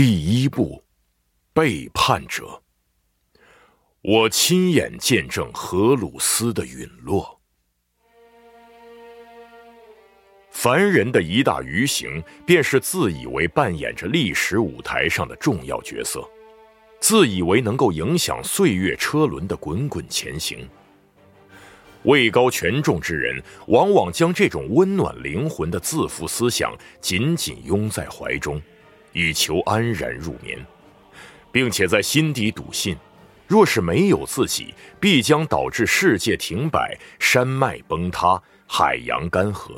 [0.00, 0.84] 第一部，
[1.52, 2.62] 背叛者。
[4.00, 7.40] 我亲眼见证荷鲁斯的陨落。
[10.52, 16.24] 凡人的一大愚行，便是自以为扮演着历史舞台上的重要角色，
[17.00, 20.64] 自以为能够影响岁月车轮的滚滚前行。
[22.04, 28.62] 位高权重之人，往往将这种温暖灵魂的自负思想紧紧拥在怀中。
[29.18, 30.64] 以求安然入眠，
[31.50, 32.96] 并且在心底笃信，
[33.48, 39.72] 若是没有自己，必将导致世界停摆、山脉崩塌、海洋干涸。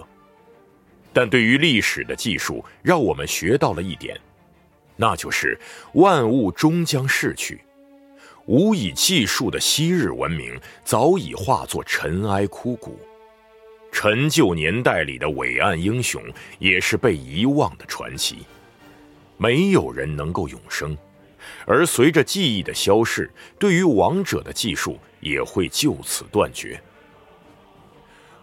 [1.11, 4.15] 但对于历史的技术，让我们学到了一点，
[4.95, 5.59] 那就是
[5.95, 7.63] 万物终将逝去，
[8.45, 13.01] 无以计数的昔日文明早已化作尘埃枯骨，
[13.91, 16.23] 陈旧年代里的伟岸英雄
[16.59, 18.41] 也是被遗忘的传奇。
[19.43, 20.95] 没有人能够永生，
[21.65, 26.79] 而随着记忆的消逝，对于王者的技术也会就此断绝。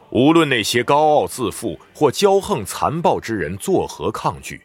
[0.09, 4.59] 无论那些高傲自负或骄横残暴之人作何抗拒，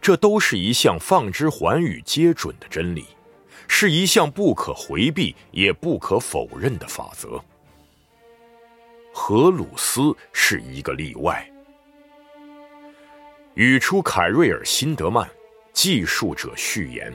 [0.00, 3.06] 这都是一项放之寰宇皆准的真理，
[3.68, 7.40] 是一项不可回避也不可否认的法则。
[9.12, 11.48] 荷鲁斯是一个例外。
[13.54, 15.28] 语出凯瑞尔·辛德曼。
[15.80, 17.14] 记述者序言：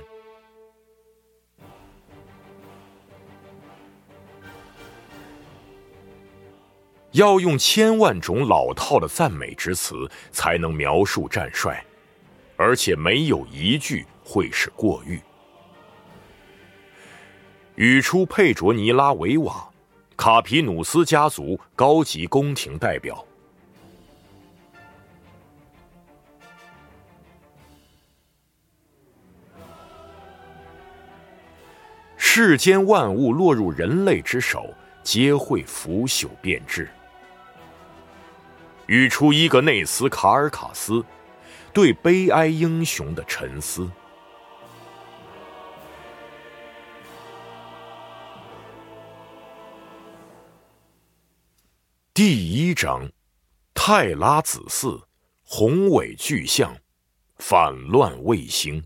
[7.11, 11.83] 要用千万种老套的赞美之词才能描述战帅，
[12.55, 15.19] 而且没有一句会是过誉。
[17.75, 19.69] 语出佩卓尼拉维瓦，
[20.15, 23.27] 卡皮努斯家族高级宫廷代表。
[32.35, 36.89] 世间万物落入人类之手，皆会腐朽变质。
[38.87, 41.05] 语出伊格内斯·卡尔卡斯
[41.71, 43.87] 对悲哀英雄的沉思。
[52.15, 53.07] 第一章：
[53.75, 55.03] 泰拉子嗣，
[55.43, 56.75] 宏伟巨象，
[57.37, 58.83] 反乱卫星。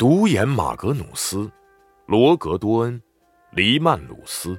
[0.00, 1.52] 独眼马格努斯、
[2.06, 3.02] 罗格多恩、
[3.50, 4.58] 黎曼鲁斯，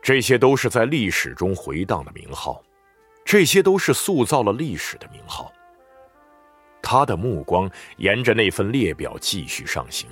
[0.00, 2.62] 这些都是在历史中回荡的名号，
[3.24, 5.52] 这些都是塑造了历史的名号。
[6.80, 10.08] 他的目光沿着那份列表继续上行。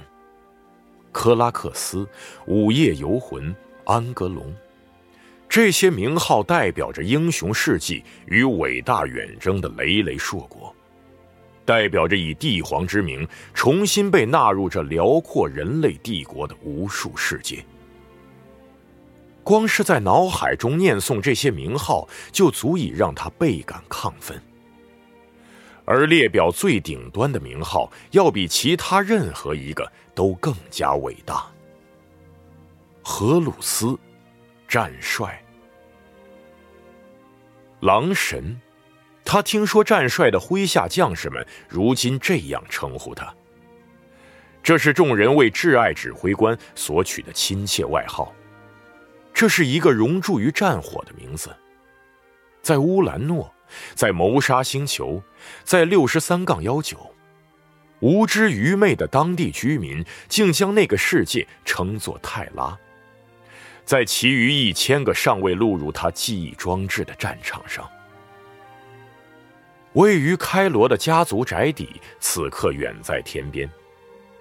[1.12, 2.04] 克拉克斯、
[2.48, 4.52] 午夜游魂、安格隆，
[5.48, 10.74] 这些名号代表着英雄事迹与伟大远征的累累硕果。
[11.64, 17.64] 代表着以帝皇之名重新被纳入这辽阔人类帝国的无数世界。
[19.42, 24.40] 光是在脑海中念诵这些名号，就足以让他倍感亢奋。
[25.84, 31.46] 而列表最顶端的名号，要比其他任何一个都更加伟大。
[33.02, 33.98] 荷鲁斯，
[34.66, 35.44] 战帅，
[37.80, 38.58] 狼神。
[39.24, 43.34] 他听说战帅的麾下将士们如今这样称呼他，
[44.62, 48.32] 这是众人为挚爱指挥官所取的亲切外号。
[49.32, 51.56] 这是一个熔铸于战火的名字，
[52.62, 53.52] 在乌兰诺，
[53.94, 55.20] 在谋杀星球，
[55.64, 57.12] 在六十三杠幺九，
[57.98, 62.78] 无知愚昧的当地居民竟将那个世界称作泰拉。
[63.84, 67.90] 在其余一千个尚未录入他记忆装置的战场上。
[69.94, 73.68] 位于开罗的家族宅邸，此刻远在天边。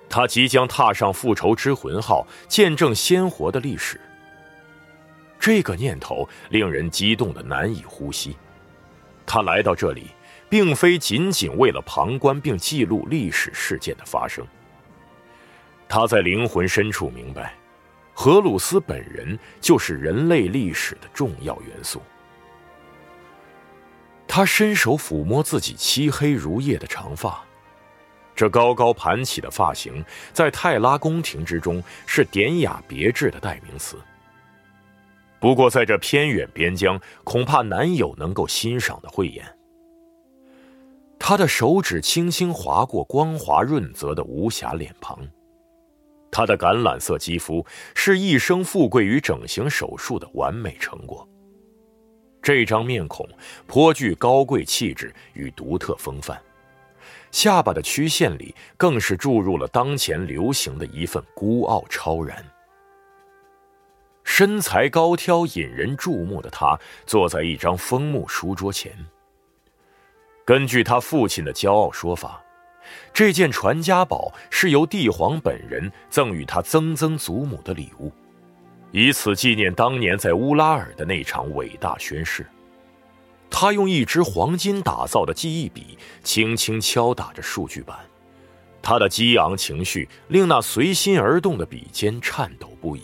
[0.09, 4.00] 他即将踏上复仇之魂号，见证鲜活的历史。
[5.40, 8.36] 这个念头令人激动的难以呼吸。
[9.25, 10.08] 他来到这里，
[10.50, 14.46] 并非仅仅为了旁观并记录历史事件的发生。
[15.88, 17.53] 他在灵魂深处明白，
[18.14, 22.02] 荷鲁斯本人就是人类历史的重要元素。
[24.35, 27.40] 他伸手抚摸自己漆黑如夜的长发，
[28.35, 30.03] 这高高盘起的发型
[30.34, 33.96] 在泰拉宫廷之中是典雅别致的代名词。
[35.40, 39.46] 不过，在这偏远边疆，恐怕难有能够欣赏的慧眼。
[41.20, 45.20] 他的手指轻轻划过光滑润泽的无瑕脸庞，
[46.32, 47.64] 他的橄榄色肌肤
[47.94, 51.30] 是一生富贵于整形手术的完美成果。
[52.43, 53.28] 这张面孔
[53.66, 56.37] 颇具高贵气质与独特风范，
[57.31, 62.45] 下巴的曲线里更是注入了当前流行的一份孤傲超然。
[64.25, 68.93] 身材高挑、引人注目的他，坐在一张枫木书桌前。
[70.43, 72.43] 根据他父亲的骄傲说法，
[73.13, 78.11] 这件传家宝是由帝皇本人赠予他曾曾祖母的礼物，
[78.95, 82.45] 以此纪念当年在乌拉尔的那场伟大宣誓。
[83.49, 87.97] 他用一支黄金打造的记忆笔轻轻敲打着数据板，
[88.84, 93.01] 他的激昂情绪令那随心而动的笔尖颤抖不已。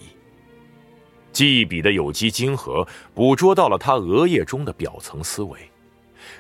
[1.32, 5.58] 记忆笔的有机晶核捕捉到了他额叶中的表层思维，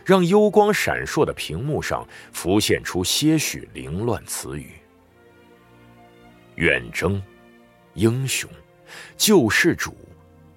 [0.05, 4.73] 让幽光闪烁的屏幕上浮现出些许凌乱词语：
[6.53, 7.19] 远征、
[7.95, 8.47] 英雄、
[9.19, 9.93] 救世主、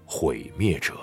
[0.06, 0.94] 毁灭者。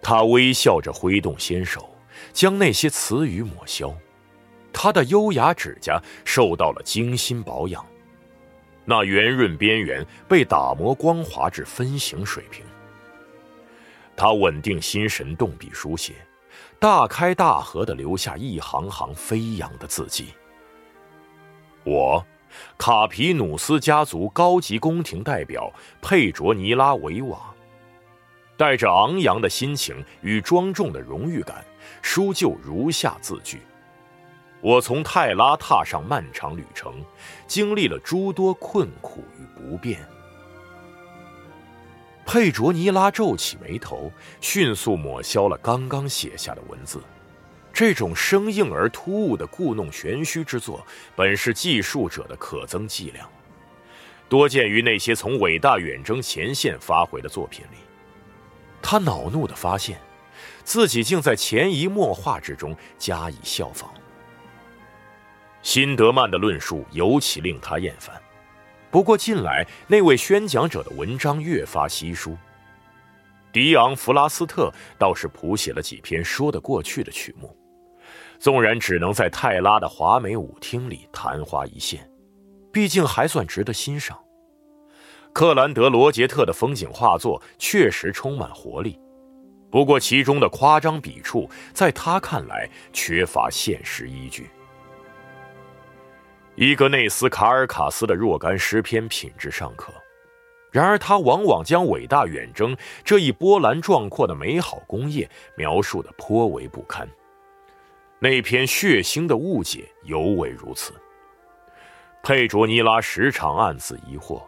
[0.00, 1.94] 他微笑着挥动纤手，
[2.32, 3.94] 将那些词语抹消。
[4.72, 7.84] 他的优雅指甲受到了精心保养，
[8.86, 12.64] 那圆润边缘被打磨光滑至分形水平。
[14.16, 16.14] 他稳定心神，动笔书写，
[16.78, 20.28] 大开大合的留下一行行飞扬的字迹。
[21.84, 22.24] 我，
[22.78, 27.52] 卡皮努斯家族高级宫廷代表佩卓尼拉维瓦。
[28.56, 31.64] 带着昂扬的心情与庄重的荣誉感，
[32.00, 33.60] 书就如下字句：
[34.60, 36.94] 我从泰拉踏上漫长旅程，
[37.46, 39.98] 经历了诸多困苦与不便。
[42.24, 47.02] 佩卓尼拉皱起眉头，迅速抹消了刚刚写下的文字。
[47.72, 50.86] 这种生硬而突兀的故弄玄虚之作，
[51.16, 53.26] 本是记述者的可增伎俩，
[54.28, 57.78] 多见于那些从伟大远征前线发回的作品里。
[58.82, 59.98] 他恼怒的发现，
[60.64, 63.90] 自己竟在潜移默化之中加以效仿。
[65.62, 68.20] 辛德曼的论述尤其令他厌烦，
[68.90, 72.36] 不过近来那位宣讲者的文章越发稀疏。
[73.52, 77.56] 迪昂·弗拉斯特倒是谱写了几篇说得过去的曲目，
[78.42, 82.10] 纵然只能在泰拉的华美舞厅里昙花一现，
[82.72, 84.18] 毕竟还算值得欣赏。
[85.32, 88.98] 克兰德·罗杰特的风景画作确实充满活力，
[89.70, 94.50] 不过其中的夸张笔触在他看来缺乏现实依据。
[96.56, 99.92] 伊格内斯·卡尔卡斯的若干诗篇品质尚可，
[100.72, 107.08] 然而他往往将伟大远征这一波澜壮阔的美好工业描述的颇为不堪。
[108.22, 110.94] 那篇血腥的误解尤为如此。
[112.22, 114.40] 佩卓尼拉时常暗自疑惑。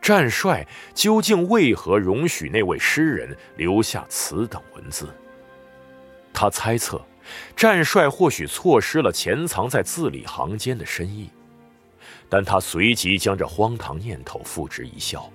[0.00, 5.14] 战帅究竟为何容许那位诗人留下此等文字？
[6.32, 7.04] 他猜测，
[7.54, 11.28] 战帅或许错失了潜藏在字里行间的深意，
[12.30, 15.30] 但他随即将这荒唐念头付之一笑。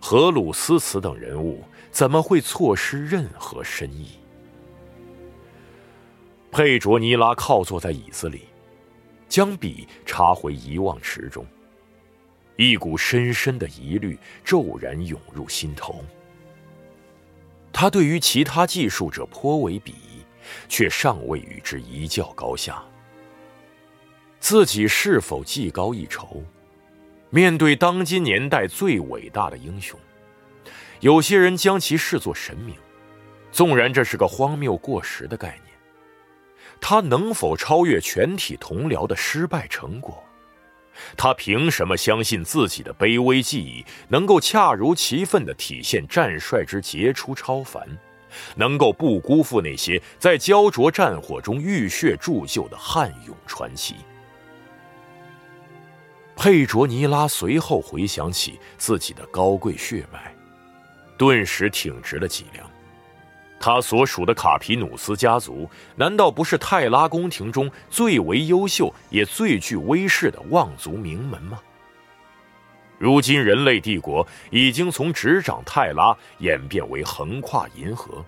[0.00, 1.62] 荷鲁斯此等人物
[1.92, 4.18] 怎么会错失任何深意？
[6.50, 8.48] 佩卓尼拉靠坐在椅子里，
[9.28, 11.46] 将笔插回遗忘池中。
[12.56, 16.04] 一股深深的疑虑骤然涌入心头。
[17.72, 20.24] 他对于其他技术者颇为鄙夷，
[20.68, 22.82] 却尚未与之一较高下。
[24.40, 26.42] 自己是否技高一筹？
[27.30, 30.00] 面对当今年代最伟大的英雄，
[31.00, 32.74] 有些人将其视作神明，
[33.52, 35.67] 纵然这是个荒谬过时的概念。
[36.80, 40.22] 他能否超越全体同僚的失败成果？
[41.16, 47.86] 他凭什么相信自己的卑微技艺能够恰如其分地体现战帅之杰出超凡，
[48.56, 53.94] 能够不辜负那些在焦灼战火中浴血铸就的悍勇传奇？
[56.34, 60.34] 佩卓尼拉随后回想起自己的高贵血脉，
[61.16, 62.68] 顿时挺直了脊梁。
[63.60, 71.60] 他所属的卡皮努斯家族，难道不是泰拉宫廷中最为优秀也最具威势的望族名门吗？
[72.98, 78.24] 如今人类帝国已经从执掌泰拉演变为横跨银河，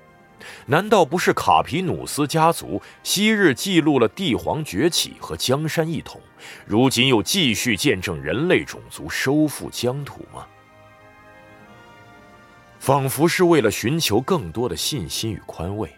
[0.66, 6.20] 难道不是卡皮努斯家族昔日记录了帝皇崛起和江山一统，
[6.66, 10.46] 如今又继续见证人类种族收复疆土吗？
[12.80, 15.88] 仿佛是为了寻求更多的信心与宽慰，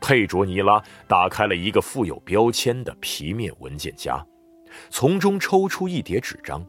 [0.00, 4.24] 佩卓尼拉打开了一个附有标签的皮面文件夹，
[4.88, 6.66] 从中抽出一叠纸张，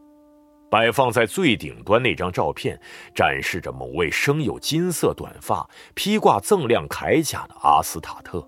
[0.70, 2.04] 摆放在最顶端。
[2.04, 2.78] 那张照片
[3.16, 8.46] 展示着某位生有金色短发、披挂锃亮铠甲的阿斯塔特，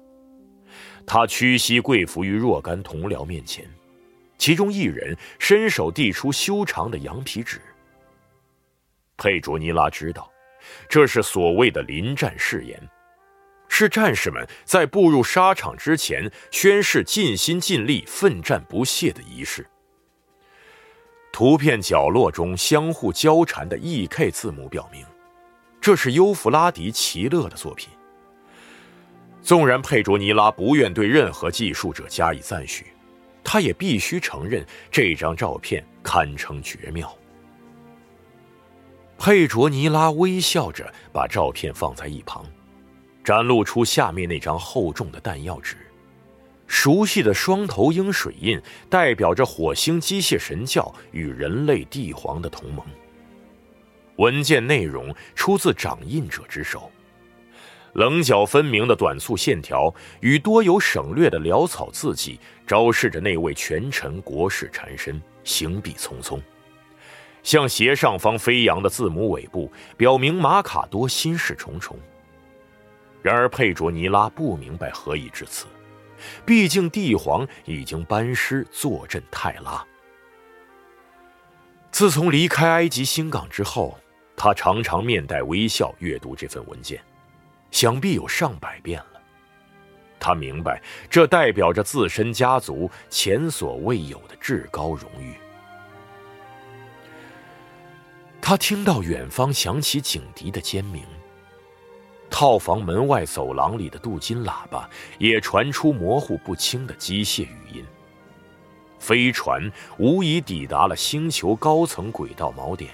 [1.06, 3.66] 他屈膝跪伏于若干同僚面前，
[4.38, 7.62] 其中一人伸手递出修长的羊皮纸。
[9.16, 10.30] 佩卓尼拉知道，
[10.90, 12.82] 这是所谓的临战誓言，
[13.68, 19.68] 是战士们在步入沙场之前宣誓尽心尽力、奋战不懈的仪式。
[21.34, 25.06] 图片角落中相互交缠的 E.K 字母表明，
[25.80, 27.90] 这是优弗拉迪·奇勒的作品。
[29.42, 32.88] 纵然佩卓尼拉不愿对任何技术者加以赞许，
[33.44, 37.16] 他也必须承认这张照片堪称绝妙。
[39.18, 42.46] 佩卓尼拉微笑着把照片放在一旁，
[43.24, 45.76] 展露出下面那张厚重的弹药纸。
[46.68, 52.86] 熟悉的双头鹰水印代表着火星机械神教与人类帝皇的同盟。
[54.18, 56.92] 文件内容出自掌印者之手，
[57.94, 66.40] 棱角分明的短促线条与多有省略的潦草字迹，昭示着那位权臣国事缠身，行笔匆匆。
[67.48, 71.98] 向斜上方飞扬的字母尾部，表明马卡多心事重重。
[73.22, 75.66] 然而佩卓尼拉不明白何以至此，
[76.46, 79.82] 毕竟帝皇已经班师坐镇泰拉。
[81.90, 83.98] 自从离开埃及新港之后，
[84.36, 87.02] 他常常面带微笑阅读这份文件，
[87.72, 89.22] 想必有上百遍了。
[90.20, 95.34] 他明白，这代表着自身家族前所未有的至高荣誉。
[98.50, 101.04] 他听到远方响起警笛的尖鸣，
[102.30, 104.90] 套房门外走廊里的镀金喇叭
[105.20, 107.86] 也传出模糊不清的机械语音。
[109.00, 112.90] 飞船无疑抵达了星球高层轨道锚点，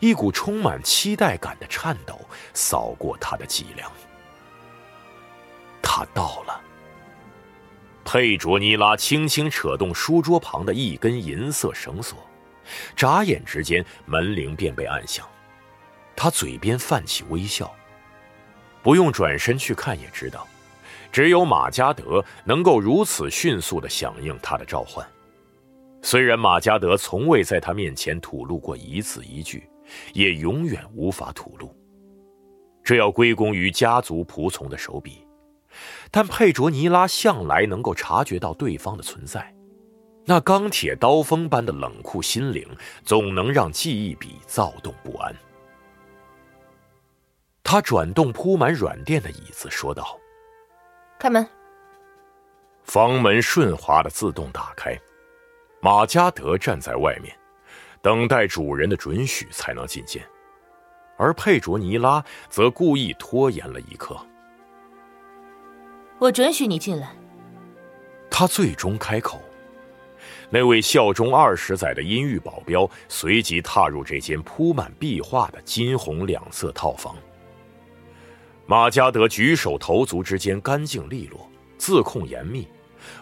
[0.00, 2.18] 一股充满期待感的颤抖
[2.52, 3.88] 扫过他的脊梁。
[5.80, 6.60] 他到了。
[8.04, 12.18] 佩卓尼拉轻轻扯动书桌旁的一根银色绳索。
[12.94, 15.26] 眨眼之间，门铃便被按响。
[16.14, 17.74] 他嘴边泛起微笑，
[18.82, 20.46] 不用转身去看也知道，
[21.10, 25.06] 只有马加德能够如此迅速的响应他的召唤。
[26.02, 29.68] 虽然马加德从未在他面前吐露过一字一句，
[30.12, 31.74] 也永远无法吐露，
[32.82, 35.26] 这要归功于家族仆从的手笔。
[36.10, 39.51] 但佩卓尼拉向来能够察觉到对方的存在。
[40.24, 42.66] 那钢铁刀锋般的冷酷心灵，
[43.04, 45.34] 总能让记忆笔躁动不安。
[47.64, 50.18] 他转动铺满软垫的椅子，说道
[51.18, 51.46] ：“开门。”
[52.84, 54.96] 房门顺滑的自动打开，
[55.80, 57.36] 马加德站在外面，
[58.00, 60.24] 等待主人的准许才能进见，
[61.16, 64.16] 而佩卓尼拉则故意拖延了一刻。
[66.18, 67.12] 我准许你进来。
[68.30, 69.40] 他最终开口。
[70.54, 77.16] 那位效忠二十载的阴郁保镖随即踏入这间铺满壁画的金红两色套房。
[78.66, 82.68] 马加德举手投足之间干净利落，自控严密，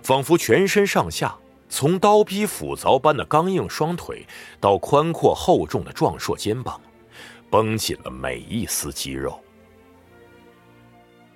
[0.02, 1.32] 仿佛全身上下
[1.68, 4.26] 从刀劈斧凿般的刚硬双腿
[4.58, 6.80] 到宽阔厚重的壮硕肩膀，
[7.48, 9.38] 绷紧了每一丝肌肉。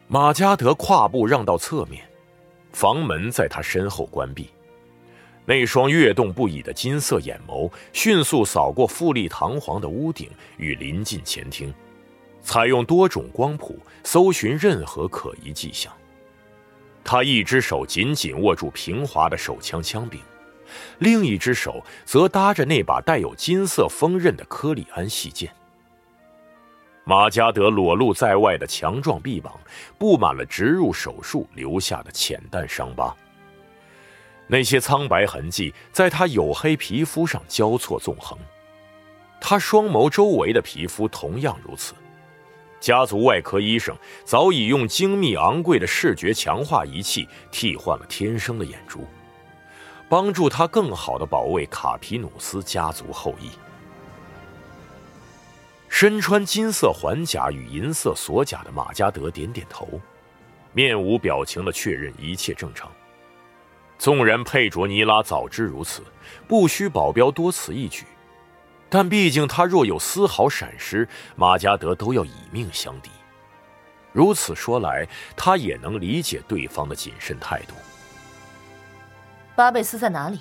[0.08, 2.04] 马加德跨步让到侧面，
[2.72, 4.48] 房门在他身后关闭。
[5.46, 11.72] 那双跃动不已的金色眼眸迅速扫过富丽堂皇的屋顶与临近前厅，
[12.40, 15.92] 采用多种光谱搜寻任何可疑迹象。
[17.04, 20.18] 他一只手紧紧握住平滑的手枪枪柄，
[21.00, 25.52] 另一只手则搭着那把带有金色锋刃的科里安细剑。
[27.04, 29.52] 马加德裸露在外的强壮臂膀
[29.98, 33.14] 布满了植入手术留下的浅淡伤疤。
[34.46, 38.38] 那些苍白痕迹在他黝黑皮肤上交错纵横，
[39.40, 41.94] 他双眸周围的皮肤同样如此。
[42.80, 49.06] 家族外科医生早已用精密昂贵的视觉强化仪器替换了天生的眼珠，
[50.06, 53.48] 帮助他更好的保卫卡皮努斯家族后裔。
[55.88, 59.88] 身穿金色环甲与银色锁甲的马加德点点头，
[60.74, 62.90] 面无表情的确认一切正常。
[64.04, 66.02] 纵然佩卓尼拉早知如此，
[66.46, 68.04] 不需保镖多此一举，
[68.90, 73.08] 但毕竟他若有丝毫闪失，马加德都要以命相抵。
[74.12, 77.72] 如此说来，他也能理解对方的谨慎态度。
[79.56, 80.40] 巴贝斯在哪里？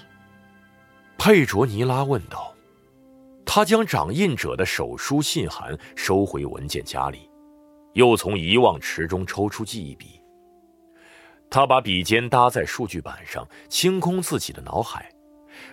[1.18, 2.54] 佩卓尼拉问道。
[3.46, 7.30] 他将掌印者的手书信函收回文件夹里，
[7.94, 10.20] 又从遗忘池中抽出记忆笔。
[11.54, 15.08] 他把笔尖搭在数据板上，清空自己的脑海，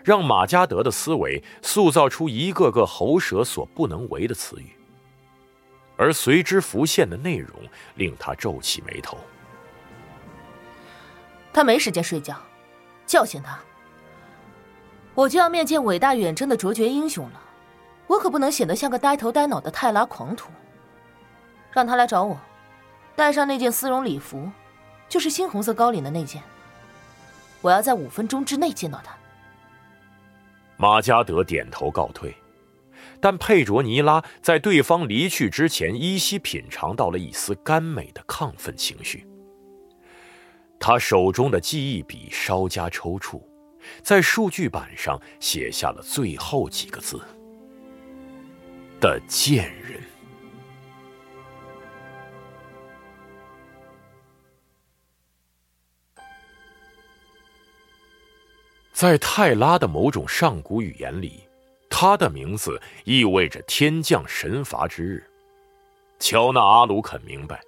[0.05, 4.77] 让马加德的思维塑造出一个个喉舌所不能为的词语。
[5.97, 7.59] 而随之浮现的内容
[7.95, 9.17] 令他皱起眉头。
[11.51, 12.37] 他没时间睡觉，
[13.07, 13.59] 叫醒他。
[15.15, 17.41] 我就要面见伟大远征的卓绝英雄了，
[18.07, 20.51] 我可不能显得像个呆头呆脑的泰拉狂徒。
[21.73, 22.39] 让他来找我，
[23.17, 24.47] 带上那件丝绒礼服。
[25.11, 26.43] 就是猩红色高领的那件。
[27.61, 29.15] 我要在五分钟之内见到他。
[30.79, 32.35] 马加德点头告退，
[33.21, 39.27] 但佩卓尼拉在对方离去之前，依稀品尝到了一丝甘美的亢奋情绪。
[40.79, 43.43] 他手中的记忆笔稍加抽搐，
[44.03, 47.21] 在数据板上写下了最后几个字
[48.99, 50.01] ：“的贱人。”
[59.01, 61.41] 在泰拉的某种上古语言里，
[61.89, 65.25] 他的名字意味着天降神罚之日。
[66.19, 67.63] 乔纳阿鲁肯明白，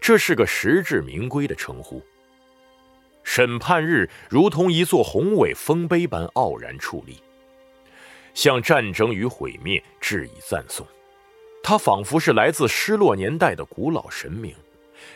[0.00, 2.02] 这是个实至名归的称呼。
[3.22, 7.18] 审判日如同一座宏伟丰碑般傲然矗立，
[8.32, 10.86] 向战争与毁灭致以赞颂。
[11.62, 14.54] 他仿佛是来自失落年代的古老神明，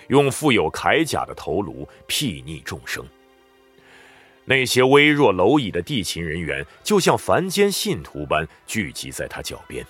[0.08, 3.02] 用富有铠甲的头颅睥睨众生。
[4.44, 9.84] 那些微弱蝼蚁的地勤人员，就像凡间信徒般聚集在他脚边。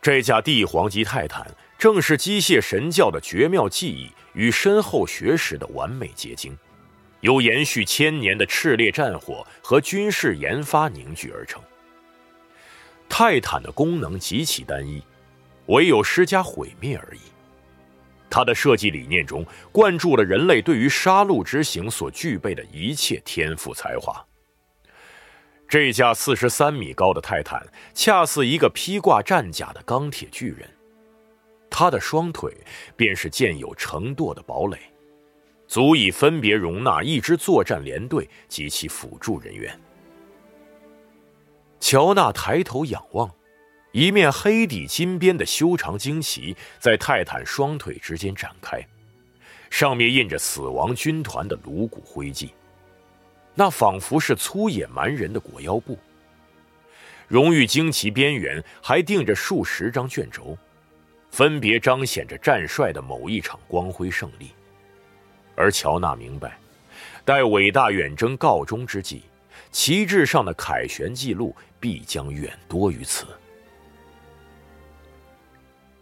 [0.00, 6.56] 这架帝皇级泰坦，正是机械神教的绝妙技艺与深厚学识的完美结晶，
[7.20, 11.60] 由延续千年的炽烈战火和军事研发凝聚而成。
[13.08, 15.02] 泰坦的功能极其单一，
[15.66, 17.20] 唯有施加毁灭而已。
[18.30, 24.24] 他的设计理念中灌注了人类对于杀戮之行所具备的一切天赋才华。
[25.68, 30.68] 这架四十三米高的泰坦，恰似一个披挂战甲的钢铁巨人。
[31.70, 32.56] 他的双腿
[32.96, 34.78] 便是建有成垛的堡垒，
[35.66, 39.78] 足以分别容纳一支作战连队及其辅助人员。
[41.80, 43.30] 乔纳抬头仰望。
[43.92, 48.86] 一面黑底金边的修长旌旗在泰坦双腿之间展开，
[49.70, 52.50] 上面印着死亡军团的颅骨灰迹，
[53.54, 55.98] 那仿佛是粗野蛮人的裹腰布。
[57.26, 60.56] 荣誉旌旗边缘还钉着数十张卷轴，
[61.30, 64.50] 分别彰显着战帅的某一场光辉胜利。
[65.56, 66.58] 而乔纳明白，
[67.24, 69.22] 待伟大远征告终之际，
[69.70, 73.26] 旗帜上的凯旋记录必将远多于此。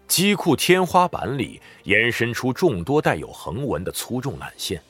[0.09, 4.81] 机库天花板里延伸出众多带有横纹的粗重缆线，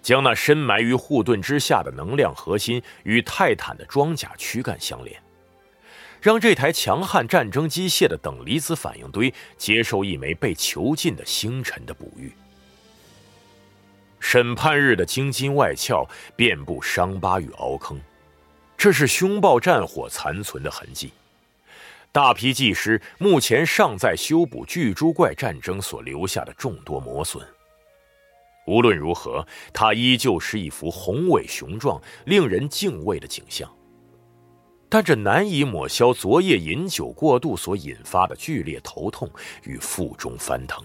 [0.00, 5.20] 将那深埋于护盾之下的能量核心与泰坦的装甲躯干相连，
[6.20, 12.32] 让这台强悍战争机械的等离子反应堆接受一枚被囚禁的星辰的哺育。
[14.20, 18.00] 审判日的晶晶外壳遍布伤疤与凹坑，
[18.76, 21.12] 这是凶暴战火残存的痕迹。
[22.10, 27.46] 大批技师目前尚在修补巨猪怪战争所留下的众多磨损。
[28.66, 33.70] 无论如何，它依旧是一幅宏伟雄壮、令人敬畏的景象。
[34.88, 39.30] 但这难以抹消昨夜饮酒过度所引发的剧烈头痛
[39.64, 40.82] 与腹中翻腾。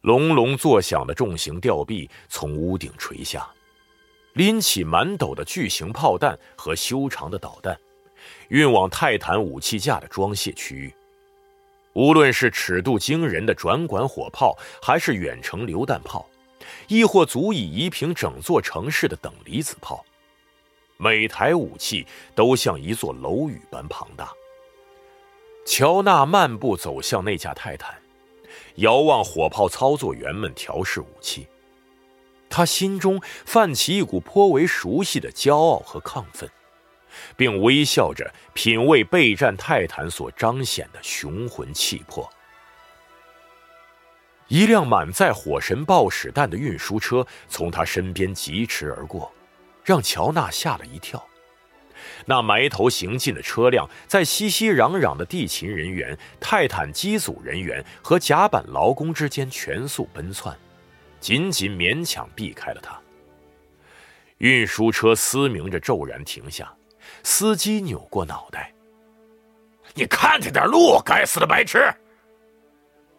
[0.00, 3.46] 隆隆作响的重型吊臂从屋顶垂下，
[4.32, 7.78] 拎起满斗的巨型炮弹和修长的导弹。
[8.48, 10.94] 运往泰坦武器架的装卸区域，
[11.92, 16.28] 无论是尺度惊人的转管火炮，还是远程榴弹炮，
[16.86, 20.04] 亦或足以夷平整座城市的等离子炮，
[20.96, 24.32] 每台武器都像一座楼宇般庞大。
[25.66, 27.94] 乔纳漫步走向那架泰坦，
[28.76, 31.46] 遥望火炮操作员们调试武器，
[32.48, 36.48] 他心中泛起一股颇为熟悉的骄傲和亢奋。
[37.36, 42.28] 并微笑着品味备战泰坦所彰显的雄浑气魄。
[44.48, 49.30] 一辆满载火神爆矢弹的运输车从他身边疾驰而过，
[49.84, 51.22] 让乔纳吓了一跳。
[52.24, 60.56] 那埋头行进的车辆在熙熙攘攘的地勤人员、泰坦机组人员和甲板劳工之间全速奔窜，
[61.20, 62.98] 仅仅勉强避开了他。
[64.38, 66.72] 运输车嘶鸣着骤然停下。
[67.30, 68.72] 司机扭过脑袋
[69.92, 71.92] ：“你看着点路，该死的白痴！”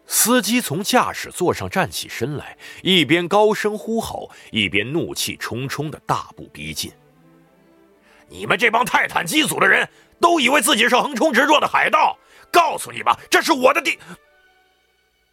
[0.04, 6.92] 司机从驾驶座上站起身来，一边高声呼吼，一边怒气冲冲的大步逼近。
[8.28, 9.88] 你们这帮泰坦机组的人
[10.20, 12.18] 都以为自己是横冲直撞的海盗，
[12.50, 13.96] 告诉你吧，这是我的地。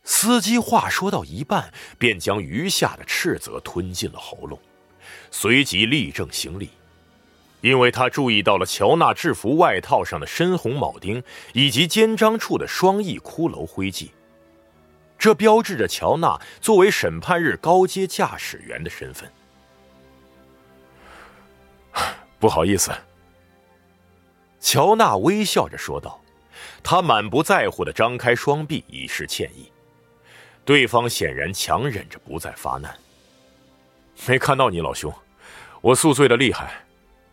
[0.04, 4.58] 司机话说到一半，便将余下的斥责吞进了喉咙，
[5.32, 6.70] 随即立正行礼，
[7.68, 14.12] 因为他注意到了乔纳制服外套上的深红铆钉以及肩章处的双翼骷髅徽记，
[15.20, 19.30] 这标志着乔纳作为审判日高阶驾驶员的身份。
[22.40, 22.90] 不好意思，
[24.62, 26.22] 乔纳微笑着说道，
[26.82, 29.70] 他满不在乎的张开双臂以示歉意。
[30.64, 32.98] 对方显然强忍着不再发难。
[34.26, 35.14] 没看到你老兄，
[35.82, 36.87] 我宿醉的厉害。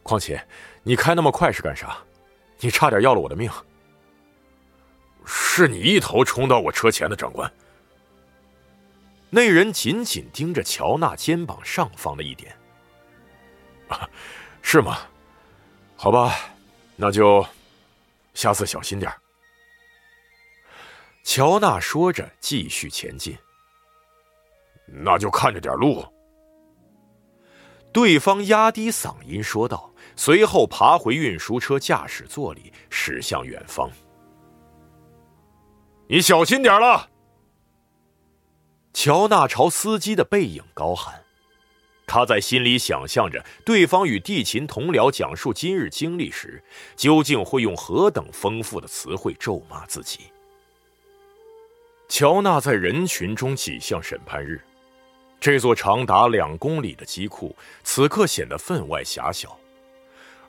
[0.05, 0.47] 况且，
[0.85, 1.99] 你开那么快是干啥？
[2.61, 3.51] 你差点要了我的命。
[5.25, 7.53] 是你一头冲到我车前的，长官。
[9.31, 12.55] 那人紧紧盯着乔纳肩膀上方的一点。
[13.89, 14.09] 啊，
[14.63, 14.99] 是吗？
[15.97, 16.35] 好吧，
[16.97, 17.45] 那就
[18.35, 19.11] 下次小心点
[21.23, 23.37] 乔纳说着，继续前进。
[24.87, 26.05] 那就看着点路。
[27.93, 33.91] 对方压低嗓音说道，随后爬回运输车驾驶座里，驶向远方。
[36.07, 37.11] 你小心点了。
[38.93, 41.25] 乔纳朝司机的背影高喊，
[42.07, 46.63] 他在心里想象着对方与地勤同僚讲述今日经历时，
[46.95, 50.21] 究竟会用何等丰富的词汇咒骂自己。
[52.09, 54.61] 乔纳在人群中挤向审判日，
[55.41, 59.59] 这座长达两公里的机库此刻显得分外狭小，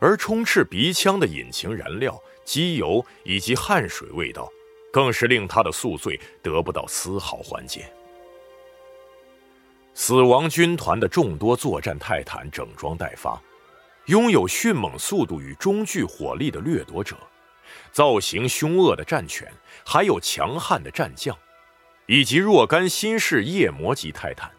[0.05, 4.47] 而充斥鼻腔的引擎燃料、机油以及汗水味道，
[4.93, 7.91] 更是令他的宿醉得不到丝毫缓解。
[9.95, 13.41] 死亡军团的众多作战泰坦整装待发，
[14.05, 17.17] 拥有迅猛速度与中距火力的掠夺者，
[17.91, 19.51] 造型凶恶的战犬，
[19.83, 21.35] 还有强悍的战将。
[22.05, 24.51] 以及若干新式夜魔级泰坦，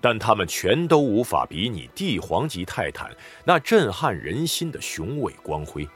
[0.00, 3.10] 但他们全都无法比拟帝皇级泰坦
[3.44, 5.88] 那震撼人心的雄伟光辉。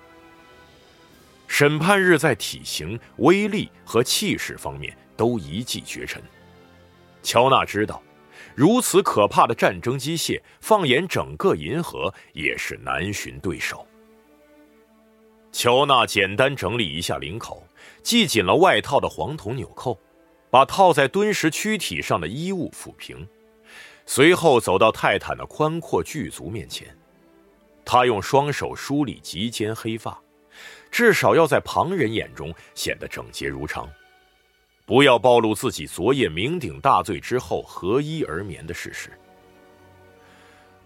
[1.46, 6.22] 审判日在体型、威力和气势方面都一骑绝尘。
[7.22, 8.02] 乔纳知道，
[8.54, 13.86] 如此可怕的战争机械，放眼整个银河也是难寻对手。
[15.52, 17.66] 乔纳简单整理一下领口，
[18.02, 19.98] 系紧了外套的黄铜纽扣。
[20.50, 23.26] 把套在敦实躯体上的衣物抚平，
[24.06, 26.96] 随后走到泰坦的宽阔巨足面前。
[27.84, 30.18] 他用双手梳理及肩黑发，
[30.90, 33.86] 至少要在旁人眼中显得整洁如常，
[34.86, 39.10] 不要暴露自己昨夜酩酊大醉之后合衣而眠的事实。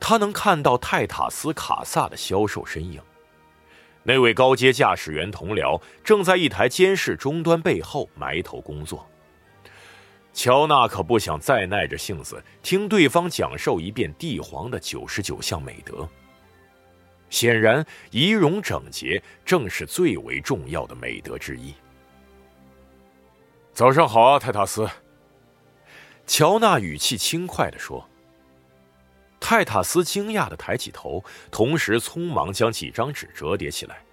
[0.01, 3.01] 他能看到泰塔斯卡萨的消瘦身影，
[4.03, 9.09] 那位高阶驾驶员同僚正在一台监视终端背后埋头工作。
[10.38, 16.09] 乔纳可不想再耐着性子听对方讲授一遍帝皇的九十九项美德。
[17.29, 21.74] 显然，仪容整洁正是最为重要的美德之一。
[23.72, 24.88] 早上好啊，泰塔斯。
[26.24, 28.09] 乔纳语气轻快地说。
[29.40, 34.05] 泰塔斯惊讶地抬起头，同时匆忙将几张纸折叠起来，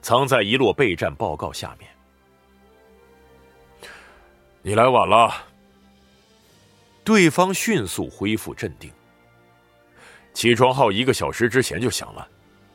[0.00, 1.90] 藏在一摞备战报告下面。
[4.62, 5.48] 你来晚了。
[7.04, 8.90] 对方迅速恢复镇定。
[10.32, 12.26] 起床号一个小时之前就响了，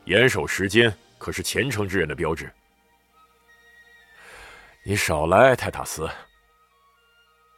[0.04, 2.52] 严守时间可是虔诚之人的标志。
[4.84, 6.08] 你少来，泰塔斯。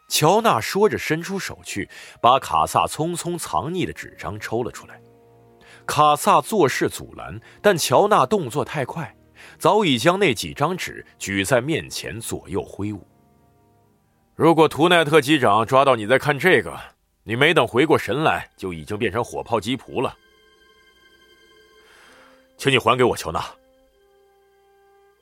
[0.09, 1.88] 乔纳说着，伸出手去，
[2.20, 5.00] 把卡萨匆匆藏匿的纸张抽了出来。
[5.87, 9.14] 卡萨做事阻拦，但乔纳动作太快，
[9.59, 13.06] 早已将那几张纸举在面前，左右挥舞。
[14.40, 16.74] 如果图奈特机长抓到你在看这个，
[17.24, 20.16] 你没等回过神来，就已经变成火炮鸡仆了。
[22.57, 23.44] 请你还给我，乔纳。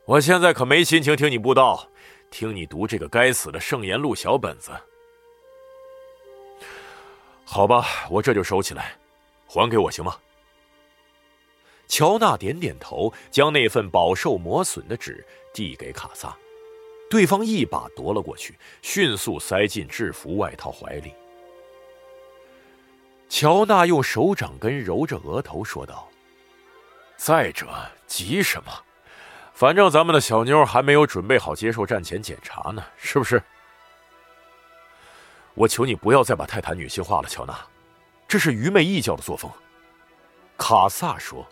[0.05, 1.85] 我现在可没心情听你布道，
[2.31, 4.71] 听你读这个该死的圣言录小本子。
[7.45, 8.97] 好吧，我这就收起来，
[9.49, 10.17] 还给我行吗？
[11.89, 16.37] 乔纳点点头，将那份饱受磨损的纸递给卡萨。
[17.11, 21.15] 对方一把夺了过去，迅速塞进制服外套怀里。
[23.29, 26.09] 乔纳用手掌根揉着额头，说道
[27.17, 27.67] ：“再者，
[28.07, 28.73] 急什么？
[29.53, 33.43] 反正咱们的小妞还没有准备好接受战前检查呢，是不是？”
[35.55, 37.59] 我求你不要再把泰坦女性化了，乔纳，
[38.29, 39.51] 这是愚昧异教的作风。
[40.57, 41.47] 卡萨说：“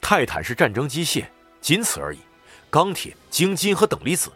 [0.00, 1.26] 泰坦是战争机械，
[1.60, 2.20] 仅此而已。
[2.70, 4.30] 钢铁、晶金和等离子，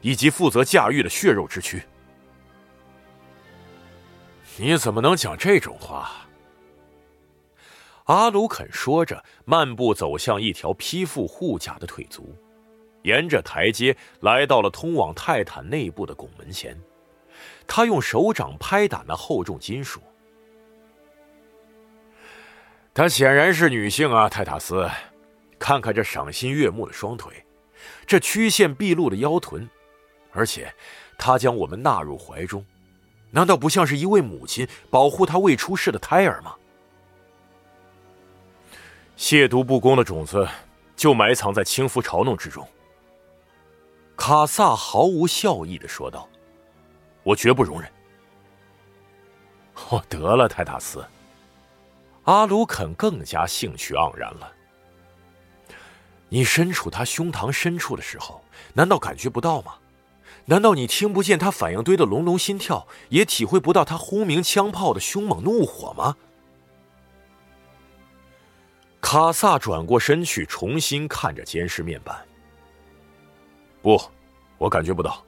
[0.00, 1.82] 以及负责驾驭的血肉之躯。”
[4.58, 6.10] 你怎么能讲这种话？
[8.04, 12.34] 阿鲁肯说着，漫步走向一条披覆护甲的腿足，
[13.02, 16.80] 沿着台阶来到了通往泰坦内部的拱门前。
[17.66, 20.00] 他用手掌拍打那厚重金属。
[22.94, 24.88] 她显然是女性啊，泰塔斯，
[25.58, 27.44] 看看这赏心悦目的双腿，
[28.06, 29.68] 这曲线毕露的腰臀，
[30.32, 30.72] 而且
[31.18, 32.64] 她将我们纳入怀中。
[33.30, 36.54] 难道不像是一位母亲保护她未出世的胎儿吗？
[39.16, 40.46] 亵渎不公的种子
[40.94, 42.66] 就埋藏在轻浮嘲弄之中。
[44.16, 46.28] 卡萨毫无笑意的说道
[47.22, 47.90] ：“我绝不容忍。”
[49.90, 51.04] 哦，得了，泰塔斯。
[52.24, 54.52] 阿鲁肯更加兴趣盎然了。
[56.28, 58.42] 你身处他胸膛深处的时候，
[58.74, 59.74] 难道感觉不到吗？
[60.48, 66.16] 难道你听不见他反应堆的隆隆心跳，也体会不到他轰鸣枪炮的凶猛怒火吗？
[69.00, 72.16] 卡萨转过身去，重新看着监视面板。
[73.82, 74.00] 不，
[74.58, 75.24] 我感觉不到，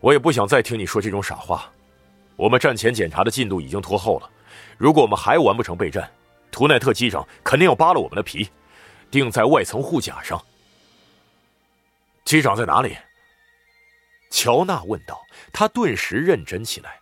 [0.00, 1.70] 我也不想再听你说这种傻话。
[2.36, 4.30] 我们战前检查的进度已经拖后了，
[4.76, 6.10] 如果我们还完不成备战，
[6.50, 8.48] 图奈特机长肯定要扒了我们的皮，
[9.10, 10.42] 钉在外层护甲上。
[12.24, 12.96] 机长在哪里？
[14.30, 15.20] 乔纳问道，
[15.52, 17.00] 他顿时认真起来。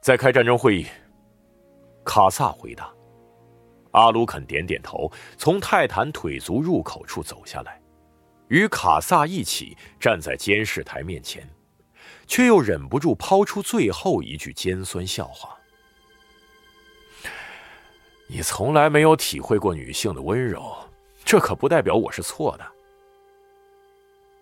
[0.00, 0.86] 在开战争会议，
[2.04, 2.92] 卡萨回答。
[3.92, 7.80] 阿鲁肯点点头，从泰坦腿足入口处走下来，
[8.48, 11.48] 与卡萨一起站在监视台面前，
[12.26, 15.57] 却又忍不住抛出最后一句尖酸笑话
[18.30, 20.76] ：“你从来没有体会过女性的温柔，
[21.24, 22.66] 这可不代表我是错的。”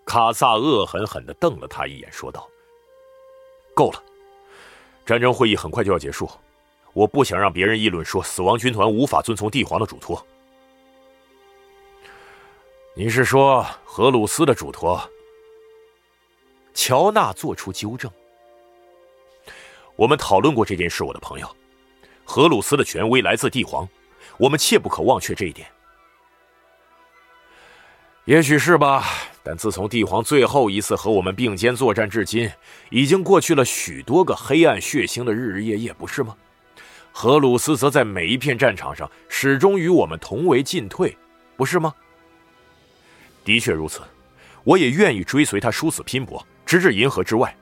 [0.05, 2.47] 卡萨恶狠狠的瞪了他一眼，说道
[3.73, 4.03] ：“够了，
[5.05, 6.29] 战争会议很快就要结束，
[6.91, 10.21] 我不想让别人议论说死亡军团无法遵从帝皇的嘱托。
[12.93, 15.01] 你是说荷鲁斯的嘱托？”
[16.73, 18.11] 乔纳做出纠正
[19.95, 21.56] ：“我们讨论过这件事，我的朋友，
[22.29, 23.87] 荷鲁斯的权威来自帝皇，
[24.37, 25.65] 我们切不可忘却这一点。
[28.25, 29.05] 也许是吧。”
[29.41, 32.51] 但自从帝皇最后一次和我们并肩作战至今，
[32.89, 36.35] 已经过去了许多个黑暗血腥的日日夜夜，不是吗？
[37.13, 41.17] 荷鲁斯则在每一片战场上始终与我们同为进退，
[41.55, 41.95] 不是吗？
[43.45, 44.01] 的确如此，
[44.65, 47.55] 我也愿意追随他殊死拼搏，直至银河之外。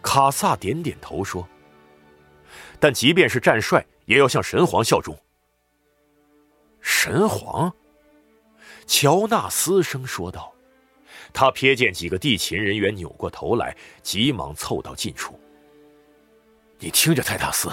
[0.00, 1.44] 卡萨点点头说
[2.78, 5.16] ：“但即便是战帅，也要向神皇效忠。”
[6.80, 7.72] 神皇，
[8.86, 10.52] 乔纳斯声说道。
[11.32, 15.40] 他瞥见几个地勤人员扭过头来，急忙凑到近处。
[16.78, 17.72] 你听着，泰塔斯，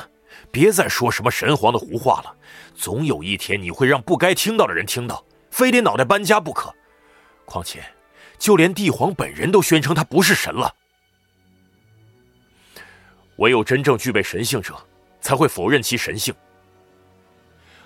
[0.49, 2.36] 别再说什么神皇的胡话了。
[2.73, 6.73] 总有一天，你会让不该听到的人听到，非得脑袋搬家不可。
[7.45, 7.84] 况且，
[8.39, 10.73] 就连帝皇本人都宣称他不是神了。
[13.41, 14.75] 唯有真正具备神性者，
[15.19, 16.32] 才会否认其神性。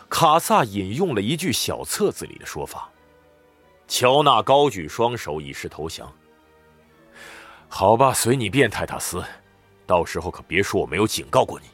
[0.09, 2.91] 卡萨引用了一句小册子里的说法。
[3.87, 6.13] 乔纳高举双手以示投降。
[7.69, 9.23] 好吧，随你便，泰塔斯。
[9.87, 11.67] 到时候可别说我没有警告过你。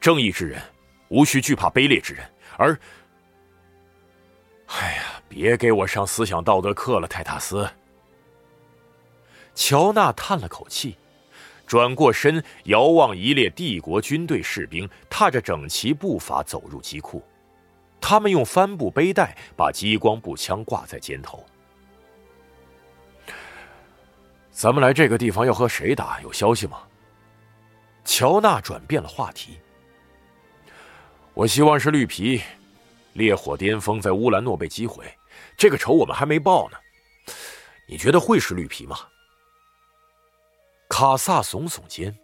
[0.00, 0.62] 正义之人
[1.08, 2.26] 无需惧怕卑劣之人，
[2.56, 2.78] 而……
[4.68, 7.68] 哎呀，别给我上思想道德课了，泰塔斯。
[9.54, 10.96] 乔纳叹了口气，
[11.66, 17.22] 转过身，遥望一列帝国军队士兵踏着整齐步伐走入机库。
[18.00, 21.44] 他们用帆布背带把激光步枪挂在肩头。
[24.50, 26.20] 咱们来这个地方要和谁打？
[26.20, 26.82] 有消息吗？
[28.04, 29.58] 乔纳转变了话题。
[31.32, 32.42] 我希望是绿皮。
[33.14, 35.06] 烈火巅峰在乌兰诺被击毁，
[35.56, 36.76] 这个仇我们还没报呢。
[37.86, 38.98] 你觉得会是绿皮吗？
[40.96, 42.16] 卡萨耸耸肩。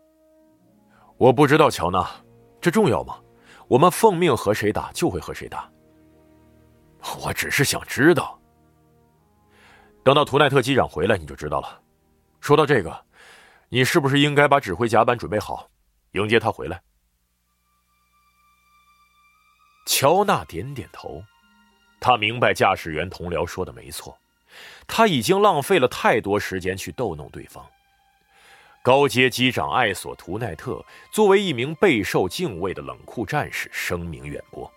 [1.16, 2.08] 我不知道，乔纳，
[2.60, 3.20] 这重要吗？
[3.66, 5.68] 我们奉命和谁打，就会和谁打。
[7.20, 8.40] 我只是想知道。
[10.04, 11.82] 等到图奈特机长回来，你就知道了。
[12.40, 12.96] 说到这个，
[13.70, 15.68] 你是不是应该把指挥甲板准备好，
[16.12, 16.80] 迎接他回来？
[19.84, 21.20] 乔纳点点头，
[22.00, 24.16] 他明白驾驶员同僚说的没错，
[24.86, 27.66] 他已经浪费了太多时间去逗弄对方，
[28.82, 34.70] 高阶机长艾索图奈特作为一名备受敬畏的冷酷战士，声名远播。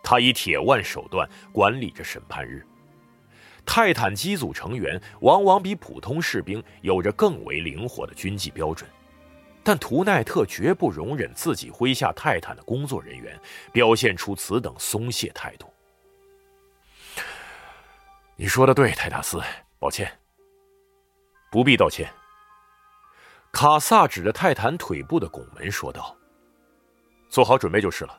[0.00, 2.64] 他以铁腕手段管理着审判日。
[3.66, 8.88] 泰坦机组成员往往比普通士兵有着更为灵活的军纪标准，
[9.64, 13.36] 但图奈特绝不容忍自己麾下泰坦的工作人员
[13.72, 15.66] 表现出此等松懈态度。
[18.36, 19.40] 你说的对，泰塔斯，
[19.80, 20.10] 抱歉。
[21.50, 22.08] 不必道歉。
[23.52, 26.16] 卡萨指着泰坦腿部的拱门说道
[27.28, 28.18] ：“做好准备就是了。”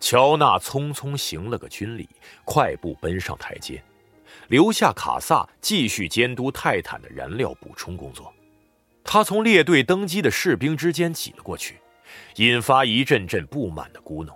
[0.00, 2.08] 乔纳匆匆行了个军礼，
[2.44, 3.82] 快步奔上台阶，
[4.48, 8.30] 留下卡萨继续监督泰坦的燃料补充工作。
[9.04, 11.78] 他从列队登机的士兵之间挤了过去，
[12.36, 14.34] 引发一阵阵不满的咕哝。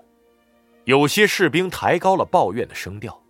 [0.85, 3.21] 有些士兵抬高了抱怨的声调。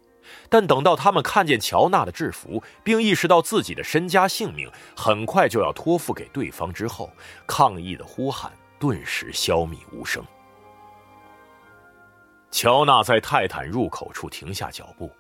[0.51, 7.11] 但等到他们看见乔纳的制服，并意识到自己的身家性命很快就要托付给对方之后，
[7.47, 10.25] 抗议的呼喊顿时消弭无声。
[12.51, 15.13] 乔纳在泰坦入口处停下脚步，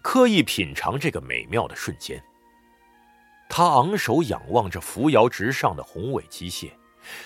[0.00, 2.22] 刻意品尝这个美妙的瞬间。
[3.48, 6.70] 他昂首仰望着扶摇直上的宏伟机械，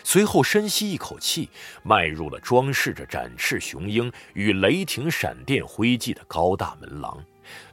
[0.03, 1.51] 随后深吸一口气，
[1.83, 7.23] 迈入了装饰着展翅雄鹰与雷霆闪电辉迹的高大门廊。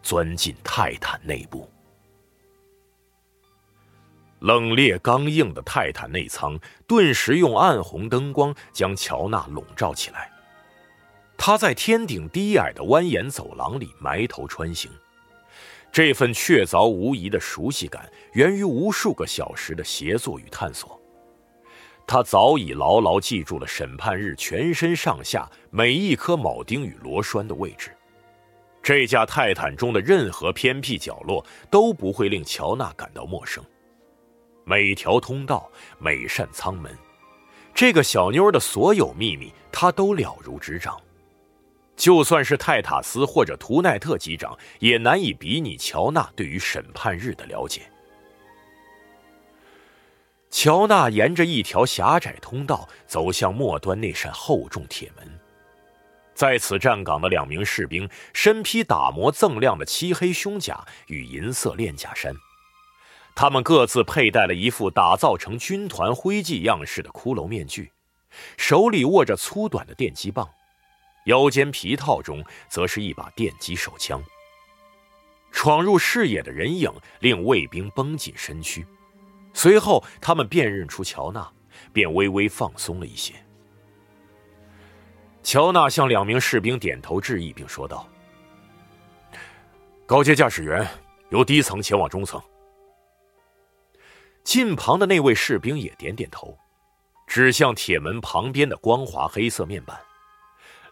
[0.02, 1.70] 钻进泰坦内部，
[4.40, 10.32] 冷冽刚硬的泰坦内舱顿时用暗红灯光将乔纳笼罩起来。
[11.38, 14.92] 他在天顶低矮的蜿蜒走廊里埋头穿行，
[15.92, 21.00] 这份确凿无疑的熟悉感源于无数个小时的协作与探索。
[22.06, 27.96] 他早已牢牢记住了审判日全身上下每一颗铆钉与螺栓的位置。
[28.82, 33.64] 这架泰坦中的任何偏僻角落都不会令乔纳感到陌生。
[34.64, 36.96] 每条通道，每扇舱门，
[37.74, 41.00] 这个小妞的所有秘密，他都了如指掌。
[41.96, 47.82] 就算是泰塔斯或者图奈特机长，也难以比拟乔纳对于审判日的了解。
[50.50, 55.40] 乔纳沿着一条狭窄通道走向末端那扇厚重铁门。
[56.40, 62.34] 在此站岗的两名士兵身披打磨锃亮的漆黑胸甲与银色链甲衫，
[63.36, 67.92] 他们各自佩戴了一副打造成军团徽记样式的骷髅面具，
[68.56, 70.50] 手里握着粗短的电击棒，
[71.26, 74.24] 腰间皮套中则是一把电击手枪。
[75.52, 78.88] 闯入视野的人影令卫兵绷紧身躯，
[79.54, 81.52] 随后他们辨认出乔纳，
[81.92, 83.34] 便微微放松了一些。
[85.52, 88.08] 乔纳向两名士兵点头致意，并说道
[90.06, 90.88] ：“高阶驾驶员
[91.32, 92.40] 由低层前往中层。”
[94.46, 96.56] 近旁的那位士兵也点点头，
[97.26, 100.00] 指向铁门旁边的光滑黑色面板。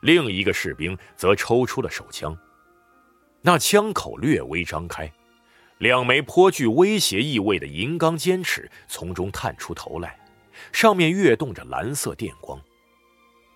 [0.02, 2.36] 另一个士兵则抽出了手枪，
[3.43, 5.13] 那枪口略微张开，
[5.78, 10.20] 两枚颇具威胁意味的银钢尖齿从中探出头来，
[10.72, 12.60] 上面跃动着蓝色电光。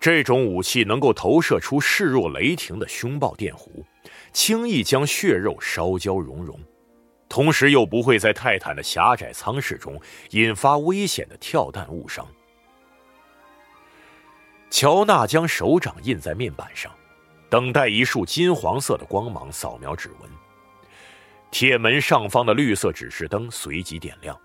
[0.02, 3.84] 这种武器能够投射出势若雷霆的凶暴电弧，
[4.32, 6.58] 轻易将血肉烧焦熔融，
[7.28, 9.96] 同时又不会在泰坦的狭窄舱室中
[10.30, 12.26] 引发危险的跳弹误伤。
[14.70, 16.90] 乔纳将手掌印在面板上，
[17.48, 20.28] 等待一束金黄色的光芒扫描指纹。
[21.52, 24.36] 铁门上方的绿色指示灯随即点亮，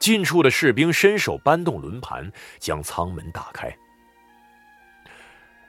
[0.00, 3.72] 近处的士兵伸手搬动轮盘，将舱门打开。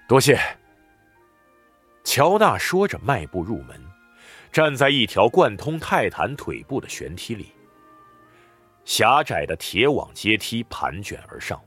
[0.10, 0.40] 多谢。
[2.04, 3.80] 乔纳说着，迈步入门，
[4.52, 7.52] 站在一条贯通泰坦腿部的悬梯里。
[8.86, 11.62] 狭窄的铁网阶梯盘卷而上，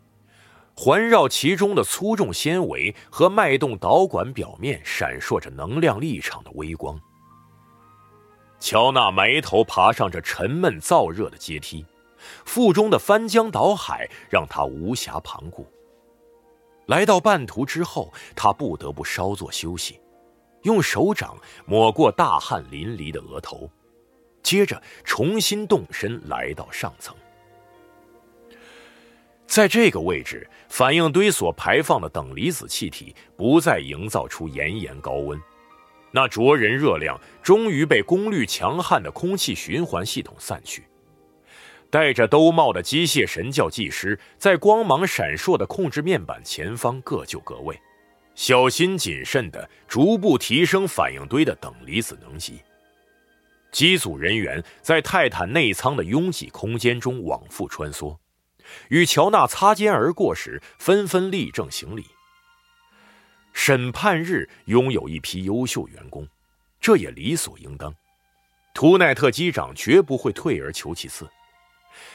[0.75, 7.01] 环绕其中的粗重纤维和脉动导管表面闪烁着能量力场的微光。
[8.59, 11.87] 乔纳埋头爬上这沉闷燥热的阶梯，
[12.45, 15.72] 腹中的翻江倒海让他无暇旁顾。
[16.87, 20.01] 来到半途之后，他不得不稍作休息，
[20.63, 23.71] 用手掌抹过大汗淋漓的额头，
[24.43, 27.15] 接着重新动身来到上层。
[29.47, 35.39] 在这个位置，反应堆所排放的等离子气体不再营造出炎炎高温，
[36.11, 40.85] 那灼人热量终于被功率强悍的空气循环系统散去。
[41.93, 47.79] 戴着兜帽的机械神教技师在光芒闪烁的控制面板前方各就各位，
[48.35, 52.63] 小心谨慎地逐步提升反应堆的等离子能级。
[53.71, 58.17] 机组人员在泰坦内舱的拥挤空间中往复穿梭，
[58.89, 62.07] 与乔纳擦肩而过时，纷纷立正行礼。
[63.53, 66.27] 审判日拥有一批优秀员工，
[66.81, 67.95] 这也理所应当。
[68.73, 71.29] 图奈特机长绝不会退而求其次。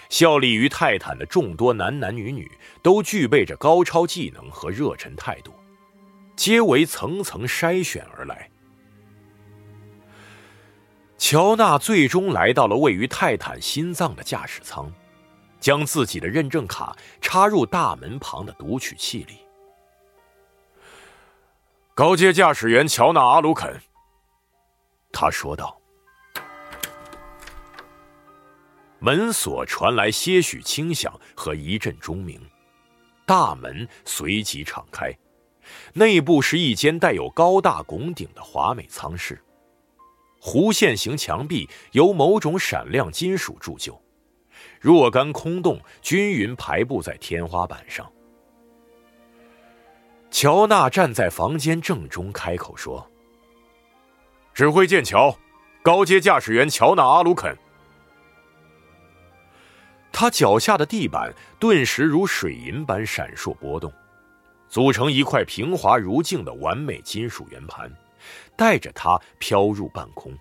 [0.10, 2.50] 效力于泰坦的众多男男女女
[2.82, 5.54] 都具备着高超技能和热忱态度，
[6.36, 8.50] 皆为层层筛选而来。
[11.18, 14.92] 乔纳最终来到了位于泰坦心脏的驾驶舱，
[15.60, 19.40] 将自己的认证卡插入大门旁的读取器里。
[21.96, 23.82] 高阶驾驶员乔纳·阿鲁肯，
[25.12, 25.78] 他说道。
[29.00, 32.42] 门锁传来些许轻响和一阵钟鸣，
[33.26, 35.16] 大门随即敞开，
[35.94, 39.40] 内部是一间带有高大拱顶的华美舱室，
[40.42, 44.02] 弧线形墙壁由某种闪亮金属铸就，
[44.82, 48.12] 若干空洞均匀排布在天花板上。
[50.32, 53.10] 乔纳站在房间正中，开口说
[54.54, 55.38] ：“指挥剑桥，
[55.84, 57.56] 高阶驾驶员乔纳·阿鲁肯。”
[60.20, 63.94] 他脚下的地板顿时如水银般闪烁波动，
[64.68, 67.88] 组成一块平滑如镜的完美金属圆盘，
[68.56, 70.36] 带着他飘入半空。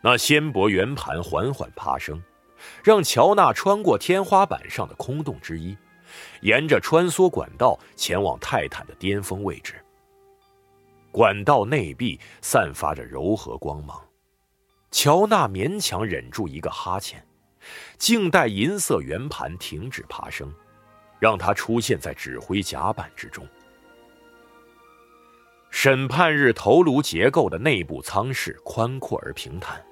[0.00, 2.22] 那纤薄圆盘缓缓爬升，
[2.84, 5.76] 让乔纳穿过天花板上的空洞之一，
[6.42, 9.74] 沿着穿梭管道前往泰坦的巅峰位置。
[11.10, 14.00] 管道内壁散发着柔和光芒，
[14.92, 17.20] 乔纳勉强忍住一个哈欠。
[17.98, 20.52] 静待银色圆盘停止爬升，
[21.18, 23.46] 让它出现在指挥甲板之中。
[25.70, 29.84] 审判日头颅结构的内部舱室宽阔而平坦，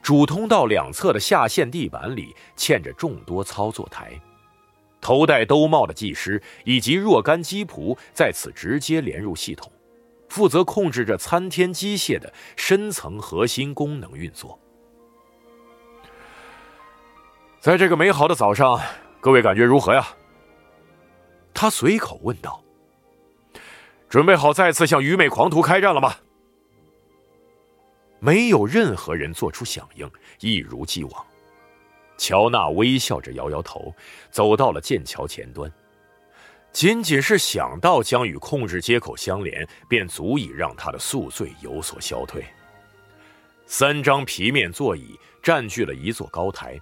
[0.00, 4.18] 主通道两侧的下线地板里嵌着众多操作台，
[5.00, 9.70] 头戴兜帽的技师以及若干机仆在此直接连入系统，
[10.28, 14.58] 负责控制着参天机械的深层核心功能运作。
[17.66, 18.80] 在这个美好的早上，
[19.20, 20.06] 各位感觉如何呀？
[21.52, 22.62] 他随口问道。
[24.08, 26.14] 准备好再次向愚昧狂徒开战了吗？
[28.20, 30.08] 没有任何人做出响应，
[30.38, 31.26] 一如既往。
[32.16, 33.92] 乔纳微笑着摇摇头，
[34.30, 35.68] 走到了剑桥前端。
[36.70, 42.46] 仅仅是想到将与控制接口相连，便足以让他的宿醉有所消退。
[43.66, 46.80] 三张皮面座椅占据了一座高台。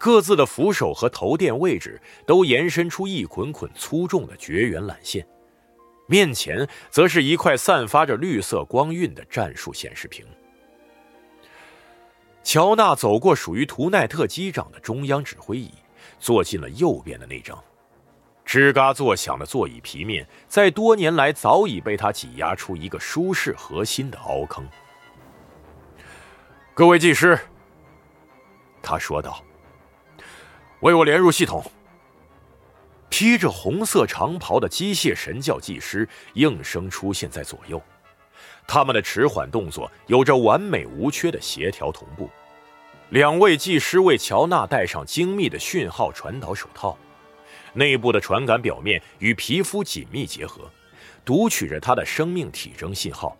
[0.00, 5.28] 各自的扶手和头垫位置都延伸出一捆捆粗重的绝缘缆线，
[6.06, 10.24] 面前则是一块散发着绿色光晕的战术显示屏。
[12.42, 15.70] 乔纳走过属于图奈特机长的中央指挥椅，
[16.18, 17.62] 坐进了右边的那张。
[18.46, 24.66] 吱嘎作响的座椅皮面，在多年来早已被他挤压出一个舒适核心的凹坑。
[26.72, 27.38] 各位技师，
[28.80, 29.44] 他说道。
[30.80, 31.64] 为我连入系统。
[33.08, 37.82] 披着红色长袍的机械神教技师应声出现在左右，
[38.68, 42.30] 他们的迟缓动作有着完美无缺的协调同步。
[43.08, 46.96] 两位技师为乔纳戴上精密的讯号传导手套，
[47.74, 50.70] 内部的传感表面与皮肤紧密结合，
[51.24, 53.36] 读取着他的生命体征信号。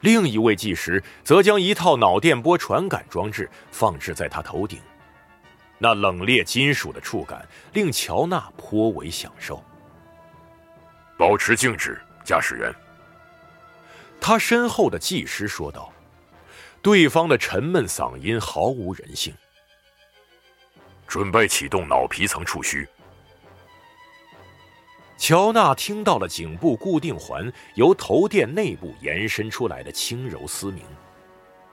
[0.00, 4.78] 另一位技师则将一套脑电波传感装置放置在他头顶。
[5.78, 9.62] 那冷冽金属的触感令乔纳颇为享受。
[11.18, 12.74] 保持静止，驾驶员。
[14.20, 15.92] 他身后的技师说道。
[16.82, 19.34] 对方的沉闷嗓音毫无人性。
[21.08, 22.86] 准备启动脑皮层触须。
[25.18, 30.84] 乔纳听到了颈部固定环由头垫内部延伸出来的轻柔嘶鸣。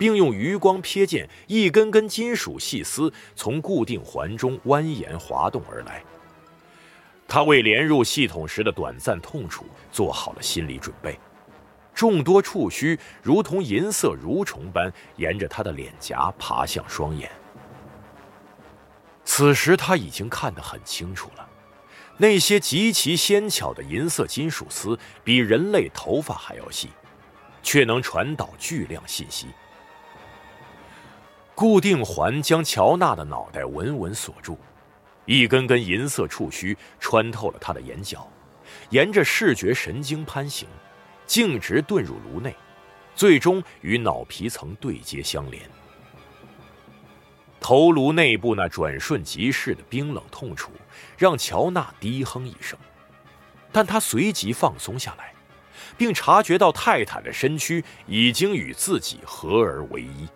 [0.03, 6.03] 并用余光瞥见一根根金属细丝从固定环中蜿蜒滑动而来。
[7.25, 11.17] 他为连入系统时的短暂痛楚做好了心理准备。
[11.93, 17.31] 众多触须如同银色蠕虫般沿着他的脸颊爬向双眼。
[19.23, 21.47] 此时他已经看得很清楚了，
[22.17, 26.89] 那些极其纤巧的银色金属丝比人类头发还要细，
[27.61, 29.47] 却能传导巨量信息。
[31.55, 34.57] 固定环将乔纳的脑袋稳稳锁住，
[35.25, 38.27] 一根根银色触须穿透了他的眼角，
[38.89, 40.67] 沿着视觉神经攀行，
[41.27, 42.55] 径直遁入颅内，
[43.15, 45.61] 最终与脑皮层对接相连。
[47.59, 50.71] 头颅内部那转瞬即逝的冰冷痛楚，
[51.17, 52.77] 让乔纳低哼一声，
[53.71, 55.33] 但他随即放松下来，
[55.95, 60.27] 并察觉到泰坦的身躯已经与自己合而为一。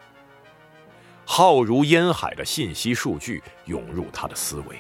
[1.29, 4.79] 浩如烟海的信息数据涌入他的思维，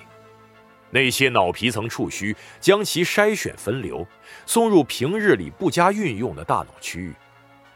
[0.89, 4.07] 那些脑皮层触须将其筛选分流，
[4.45, 7.13] 送入平日里不加运用的大脑区域，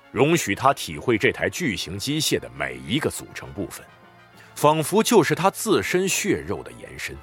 [0.09, 3.85] 容许他体会这台巨型机械的每一个组成部分。
[4.55, 7.15] 仿佛就是他自身血肉的延伸。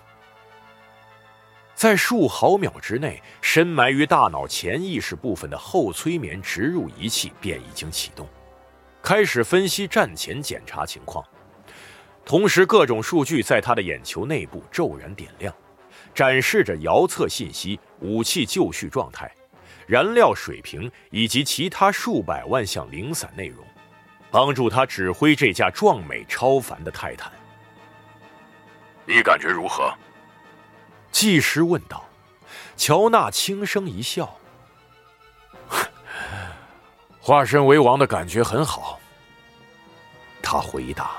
[1.74, 8.28] 在数毫秒之内，深埋于大脑潜意识部分的后催眠植入仪器便已经启动，
[9.03, 11.24] 开始分析战前检查情况。
[12.29, 15.53] 同时，各种数据在他的眼球内部骤然点亮，
[16.14, 19.35] 展示着遥测信息、武器就绪状态、
[19.87, 23.64] 燃料水平以及其他数百万项零散内容。
[24.31, 27.33] 帮助他指挥这架壮美超凡的泰坦。
[29.07, 29.91] 你感觉如何？
[31.11, 32.05] 技师问道。
[32.76, 34.39] 乔纳轻声一笑
[37.20, 39.01] ：“化身为王的感觉很好。”
[40.43, 41.12] 他回答。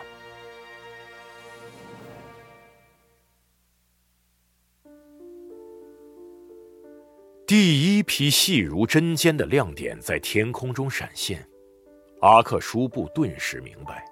[7.50, 11.43] 第一批细如针尖的亮点在天空中闪现。
[12.22, 14.06] 阿克舒布顿时明白，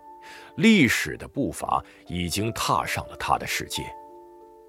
[0.56, 3.84] 历史的步伐已经踏上了他的世界。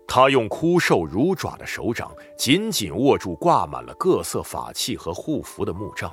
[0.07, 6.13] 他用枯瘦如爪的手掌紧紧握住挂满了各色法器和护符的木杖。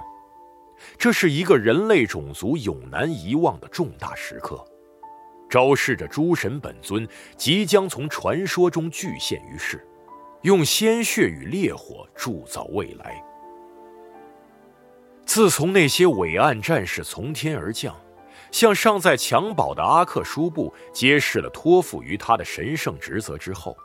[0.97, 4.63] 这是一个人类种族永难遗忘的重大时刻，
[5.49, 9.85] 昭示着诸神本尊即将从传说中具现于世，
[10.45, 13.19] 用鲜血与烈火铸造未来。
[15.25, 17.99] 自从那些伟岸战士从天而降，
[18.51, 23.75] 向尚在襁褓的阿克舒布揭示了托付于他的神圣职责之后，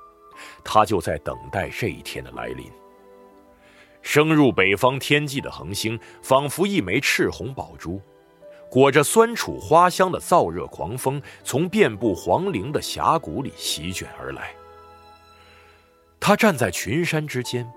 [0.62, 2.70] 他就在等待这一天的来临。
[4.02, 7.98] 升入北方天际的恒星，仿佛一枚赤红宝珠，
[8.68, 14.54] 裹着酸楚花香的燥热狂风，从遍布黄陵的峡谷里席卷而来。
[16.20, 17.68] 他站在群山之间。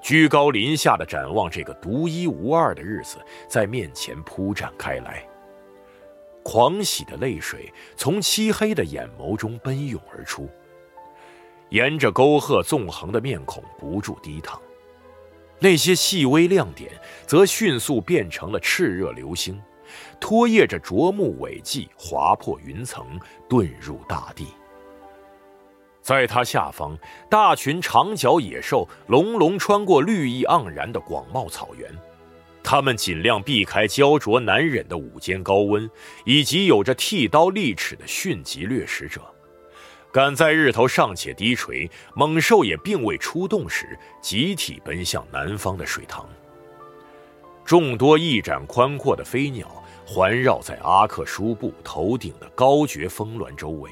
[0.00, 3.16] 居高临下的展望这个独一无二的日子，
[3.48, 5.26] 在面前铺展开来。
[6.42, 10.46] 狂喜的泪水从漆黑的眼眸中奔涌而出，
[11.70, 14.60] 沿着沟壑纵横的面孔不住低淌。
[15.58, 16.92] 那些细微亮点
[17.26, 19.58] 则迅速变成了炽热流星，
[20.20, 23.18] 拖曳着灼目尾迹，划破云层，
[23.48, 24.48] 遁入大地。
[26.04, 26.94] 在它下方，
[27.30, 31.90] 大群长角野兽隆隆穿过绿意盎然的广袤草原，
[32.62, 35.90] 它们尽量避开焦灼难忍的午间高温，
[36.26, 39.22] 以及有着剃刀利齿的迅疾掠食者。
[40.12, 46.28] 赶在日头尚且低垂，猛兽也并未出动时，集体奔向南方的水塘。
[47.64, 53.90] 众多翼展宽阔的飞鸟环绕在阿克舒布头顶的高绝峰峦周围。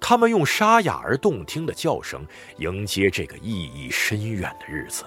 [0.00, 2.26] 他们用沙哑而动听的叫声
[2.56, 5.04] 迎接这个意义深远的日子。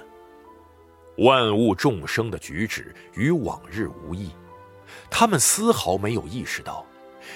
[1.17, 4.31] 万物众生的举止与往日无异，
[5.09, 6.85] 他们丝毫没有意识到，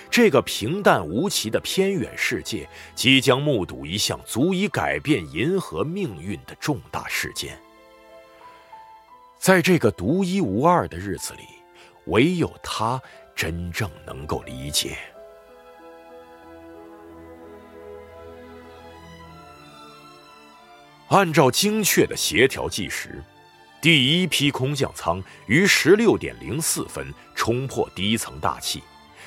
[0.09, 7.59] 这个平淡无奇的偏远世界即将目睹一项足以改变银河命运的重大事件。
[9.37, 11.43] 在这个独一无二的日子里，
[12.05, 12.99] 唯有他
[13.35, 14.97] 真正能够理解。
[21.09, 23.23] 按照精确的协调计时，
[23.81, 28.83] 第一批空降舱于十六点零四分冲破第一层大气，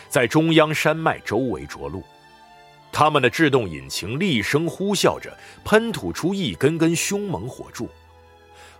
[0.09, 2.05] 在中央山脉周围着陆。
[2.93, 7.89] 他们的制动引擎厉声呼啸着，喷吐出一根根凶猛火柱。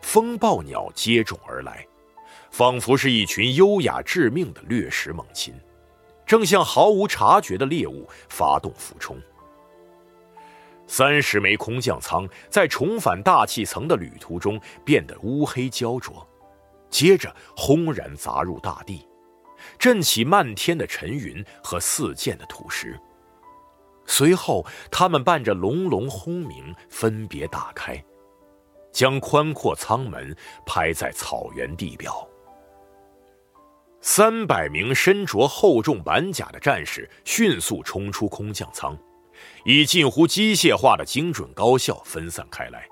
[0.03, 1.87] 风暴鸟接踵而来，
[2.51, 5.55] 仿佛是一群优雅致命的掠食猛禽，
[6.27, 9.19] 正向毫无察觉的猎物发动俯冲。
[10.93, 16.27] 三十枚空降舱在重返大气层的旅途中变得乌黑焦灼，
[16.91, 19.07] 接着轰然砸入大地，
[19.79, 22.99] 震起漫天的尘云和四溅的土石。
[24.05, 28.05] 随后，他们伴着隆隆轰鸣分别打开，
[28.91, 30.37] 将宽阔舱门
[30.67, 32.29] 拍在草原地表。
[34.01, 38.99] 三百名身着厚重板甲的战士迅速冲出空降舱。
[39.65, 42.89] 以近乎机械化的精准高效分散开来，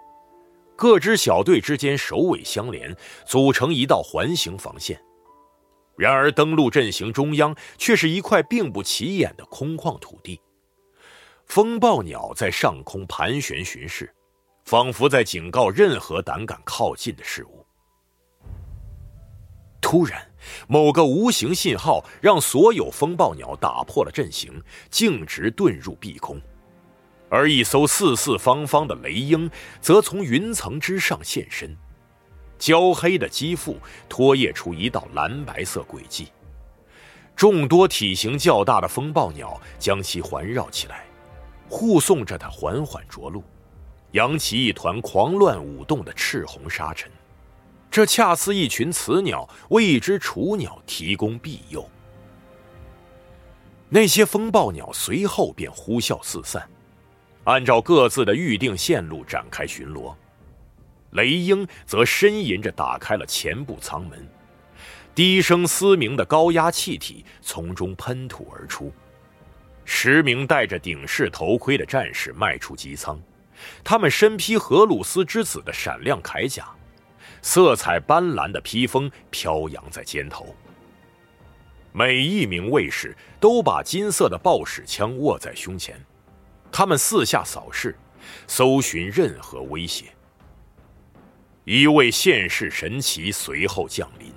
[0.76, 2.94] 各支小队之间首尾相连，
[3.26, 5.00] 组成一道环形防线。
[5.96, 10.40] 然而，登陆阵型中央却是一块并不起眼的空旷土地，
[11.46, 14.14] 风暴鸟在上空盘旋巡视，
[14.64, 17.66] 仿佛在警告任何胆敢靠近的事物。
[19.80, 20.24] 突然，
[20.66, 26.40] 某个无形信号让所有风暴鸟打破了阵型，径直遁入碧空，
[27.28, 31.76] 而一艘四四方方的雷鹰则从云层之上现身，
[32.58, 33.76] 焦黑的肌肤
[34.08, 36.28] 拖曳出一道蓝白色轨迹。
[37.36, 41.04] 众多体型较大的风暴鸟将其环绕起来。
[41.70, 43.44] 护送着它缓缓着陆，
[44.12, 47.12] 扬起一团狂乱舞动的赤红沙尘，
[47.90, 51.88] 这恰似一群雌鸟为一只雏鸟提供庇佑。
[53.88, 56.68] 那些风暴鸟随后便呼啸四散，
[57.44, 60.14] 按照各自的预定线路展开巡逻。
[61.12, 64.28] 雷鹰则呻吟着打开了前部舱门，
[65.14, 68.92] 低声嘶鸣的高压气体从中喷吐而出。
[69.86, 73.18] 十名戴着顶式头盔的战士迈出机舱，
[73.82, 76.68] 他们身披荷鲁斯之子的闪亮铠甲，
[77.42, 80.54] 色彩斑斓的披风飘扬在肩头。
[81.92, 85.98] 每一名卫士都把金色的爆矢枪握在胸前，
[86.70, 87.96] 他们四下扫视，
[88.46, 90.06] 搜寻任何威胁。
[91.64, 94.32] 一位现世神奇随后降临，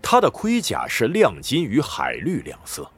[0.00, 2.90] 他的盔甲是亮金与海绿两色。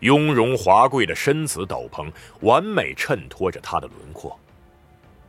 [0.00, 2.10] 雍容华贵的身子斗篷
[2.40, 4.38] 完美衬托着他的轮廓，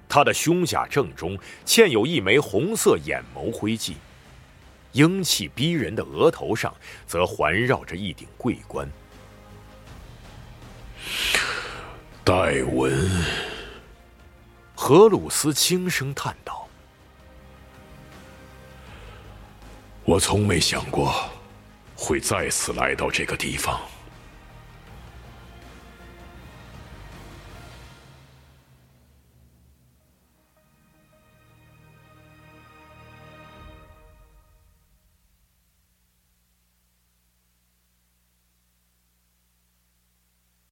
[0.08, 3.98] 他的胸甲正中嵌有一枚红色眼眸徽记，
[4.94, 6.74] 英气逼人的额头上
[7.06, 8.90] 则环绕着一顶桂冠。
[12.24, 13.24] 戴文，
[14.74, 16.68] 荷鲁斯轻声叹道
[20.06, 21.30] ：“我从没想过
[21.96, 23.80] 会再次来到这个地方。”